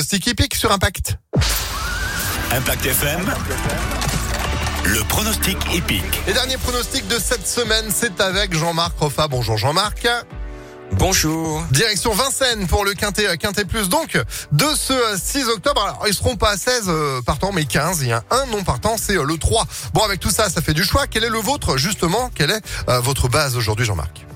pronostic 0.00 0.26
hippique 0.28 0.54
sur 0.54 0.72
Impact. 0.72 1.18
Impact 2.52 2.86
FM. 2.86 3.34
Le 4.84 5.04
pronostic 5.04 5.58
épique. 5.74 6.22
Et 6.26 6.32
dernier 6.32 6.56
pronostic 6.56 7.06
de 7.06 7.18
cette 7.18 7.46
semaine, 7.46 7.84
c'est 7.94 8.18
avec 8.22 8.54
Jean-Marc 8.54 8.98
Roffa. 8.98 9.28
Bonjour 9.28 9.58
Jean-Marc. 9.58 10.08
Bonjour. 10.92 11.62
Direction 11.70 12.14
Vincennes 12.14 12.66
pour 12.66 12.86
le 12.86 12.94
Quintet, 12.94 13.28
euh, 13.28 13.36
Quintet 13.36 13.66
Plus. 13.66 13.90
Donc, 13.90 14.18
de 14.52 14.66
ce 14.74 14.94
6 15.22 15.42
euh, 15.42 15.52
octobre, 15.52 15.82
alors 15.82 16.04
ils 16.08 16.14
seront 16.14 16.36
pas 16.36 16.52
à 16.52 16.56
16 16.56 16.84
euh, 16.88 17.20
partants, 17.20 17.52
mais 17.52 17.66
15. 17.66 18.00
Il 18.00 18.08
y 18.08 18.12
a 18.12 18.24
un 18.30 18.46
non 18.46 18.64
partant, 18.64 18.96
c'est 18.96 19.22
le 19.22 19.36
3. 19.36 19.66
Bon, 19.92 20.02
avec 20.02 20.18
tout 20.18 20.30
ça, 20.30 20.48
ça 20.48 20.62
fait 20.62 20.72
du 20.72 20.82
choix. 20.82 21.08
Quel 21.08 21.24
est 21.24 21.28
le 21.28 21.40
vôtre, 21.40 21.76
justement? 21.76 22.30
Quelle 22.34 22.52
est 22.52 22.62
votre 23.02 23.28
base 23.28 23.54
aujourd'hui, 23.54 23.84
Jean-Marc? 23.84 24.29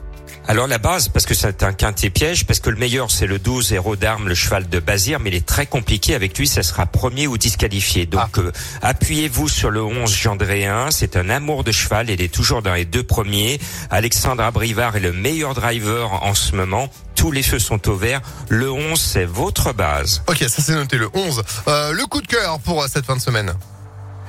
Alors 0.46 0.66
la 0.66 0.79
base, 0.79 1.08
parce 1.08 1.24
que 1.24 1.34
c'est 1.34 1.62
un 1.62 1.72
quintet 1.72 2.11
piège, 2.11 2.46
parce 2.46 2.61
que 2.61 2.68
le 2.68 2.76
meilleur 2.76 3.11
c'est 3.11 3.26
le 3.26 3.38
12 3.38 3.72
héros 3.72 3.96
d'armes, 3.96 4.29
le 4.29 4.34
cheval 4.34 4.68
de 4.68 4.79
Bazir, 4.79 5.18
mais 5.20 5.30
il 5.30 5.36
est 5.36 5.46
très 5.46 5.66
compliqué 5.66 6.14
avec 6.14 6.36
lui, 6.38 6.46
ça 6.46 6.62
sera 6.62 6.84
premier 6.86 7.26
ou 7.26 7.38
disqualifié. 7.38 8.07
Donc 8.07 8.21
ah. 8.36 8.40
euh, 8.40 8.52
appuyez-vous 8.82 9.49
sur 9.49 9.71
le 9.71 9.82
11 9.82 10.12
Gendréen, 10.14 10.90
c'est 10.90 11.16
un 11.16 11.30
amour 11.30 11.64
de 11.64 11.72
cheval, 11.72 12.11
il 12.11 12.21
est 12.21 12.32
toujours 12.32 12.61
dans 12.61 12.75
les 12.75 12.85
deux 12.85 13.02
premiers. 13.02 13.58
Alexandre 13.90 14.43
Abrivard 14.43 14.96
est 14.96 15.00
le 15.00 15.12
meilleur 15.12 15.54
driver 15.54 16.12
en 16.22 16.35
ce 16.35 16.54
moment. 16.54 16.90
Tous 17.14 17.30
les 17.30 17.43
feux 17.43 17.58
sont 17.58 17.88
au 17.88 17.96
vert. 17.96 18.21
Le 18.49 18.71
11, 18.71 19.00
c'est 19.00 19.24
votre 19.24 19.72
base. 19.72 20.22
Ok, 20.26 20.38
ça 20.49 20.63
c'est 20.63 20.74
noté 20.74 20.99
le 20.99 21.08
11. 21.14 21.43
Euh, 21.68 21.93
le 21.93 22.04
coup 22.07 22.21
de 22.21 22.26
cœur 22.26 22.58
pour 22.61 22.82
euh, 22.82 22.86
cette 22.93 23.07
fin 23.07 23.16
de 23.16 23.21
semaine 23.21 23.54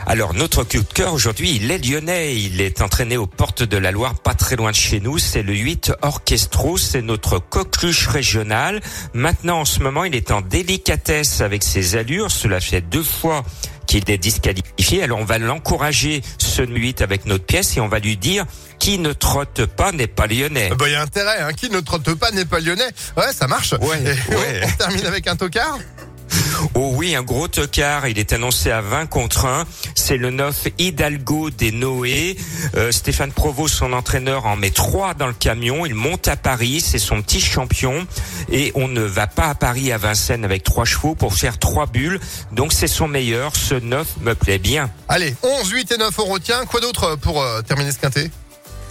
alors 0.07 0.33
notre 0.33 0.63
coup 0.63 0.77
de 0.77 0.93
cœur 0.93 1.13
aujourd'hui, 1.13 1.55
il 1.55 1.71
est 1.71 1.77
lyonnais, 1.77 2.35
il 2.35 2.61
est 2.61 2.81
entraîné 2.81 3.17
aux 3.17 3.25
portes 3.25 3.63
de 3.63 3.77
la 3.77 3.91
Loire, 3.91 4.13
pas 4.15 4.33
très 4.33 4.55
loin 4.55 4.71
de 4.71 4.75
chez 4.75 4.99
nous, 4.99 5.17
c'est 5.17 5.41
le 5.41 5.53
8 5.53 5.93
Orchestro, 6.01 6.77
c'est 6.77 7.01
notre 7.01 7.39
coqueluche 7.39 8.07
régional. 8.07 8.81
Maintenant 9.13 9.61
en 9.61 9.65
ce 9.65 9.79
moment, 9.79 10.03
il 10.03 10.15
est 10.15 10.31
en 10.31 10.41
délicatesse 10.41 11.41
avec 11.41 11.63
ses 11.63 11.95
allures, 11.95 12.29
cela 12.29 12.59
fait 12.59 12.81
deux 12.81 13.03
fois 13.03 13.43
qu'il 13.87 14.09
est 14.09 14.17
disqualifié. 14.17 15.03
Alors 15.03 15.19
on 15.19 15.25
va 15.25 15.37
l'encourager 15.37 16.21
ce 16.37 16.61
8 16.61 17.01
avec 17.01 17.25
notre 17.25 17.45
pièce 17.45 17.77
et 17.77 17.81
on 17.81 17.87
va 17.87 17.99
lui 17.99 18.17
dire 18.17 18.45
qui 18.79 18.99
ne 18.99 19.13
trotte 19.13 19.65
pas 19.65 19.91
n'est 19.91 20.07
pas 20.07 20.27
lyonnais. 20.27 20.69
Bah 20.77 20.85
il 20.87 20.93
y 20.93 20.95
a 20.95 21.01
intérêt, 21.01 21.39
hein. 21.39 21.53
qui 21.53 21.69
ne 21.69 21.79
trotte 21.79 22.13
pas 22.15 22.31
n'est 22.31 22.45
pas 22.45 22.59
lyonnais. 22.59 22.89
Ouais, 23.17 23.33
ça 23.33 23.47
marche. 23.47 23.73
Ouais, 23.73 24.01
ouais. 24.29 24.61
on 24.63 24.71
termine 24.77 25.05
avec 25.05 25.27
un 25.27 25.35
tocard? 25.35 25.79
Oh 26.73 26.91
oui, 26.95 27.15
un 27.15 27.23
gros 27.23 27.47
tocard. 27.47 28.07
Il 28.07 28.19
est 28.19 28.33
annoncé 28.33 28.71
à 28.71 28.81
20 28.81 29.07
contre 29.07 29.45
1. 29.45 29.65
C'est 30.07 30.17
le 30.17 30.29
9 30.29 30.67
Hidalgo 30.77 31.49
des 31.49 31.71
Noé. 31.71 32.37
Euh, 32.75 32.91
Stéphane 32.91 33.31
Provost, 33.31 33.73
son 33.73 33.91
entraîneur, 33.91 34.45
en 34.45 34.55
met 34.55 34.69
3 34.69 35.15
dans 35.15 35.25
le 35.25 35.33
camion. 35.33 35.83
Il 35.83 35.95
monte 35.95 36.27
à 36.27 36.35
Paris. 36.35 36.79
C'est 36.79 36.99
son 36.99 37.23
petit 37.23 37.41
champion. 37.41 38.05
Et 38.51 38.71
on 38.75 38.87
ne 38.87 39.01
va 39.01 39.25
pas 39.25 39.47
à 39.47 39.55
Paris 39.55 39.91
à 39.91 39.97
Vincennes 39.97 40.45
avec 40.45 40.61
3 40.61 40.85
chevaux 40.85 41.15
pour 41.15 41.33
faire 41.33 41.57
3 41.57 41.87
bulles. 41.87 42.19
Donc 42.51 42.71
c'est 42.71 42.85
son 42.85 43.07
meilleur. 43.07 43.55
Ce 43.55 43.73
9 43.73 44.17
me 44.21 44.35
plaît 44.35 44.59
bien. 44.59 44.91
Allez, 45.09 45.35
11, 45.41 45.71
8 45.71 45.93
et 45.93 45.97
9 45.97 46.19
euros. 46.19 46.37
Tiens, 46.37 46.65
quoi 46.67 46.81
d'autre 46.81 47.15
pour 47.15 47.41
euh, 47.41 47.63
terminer 47.63 47.91
ce 47.91 47.97
quintet? 47.97 48.29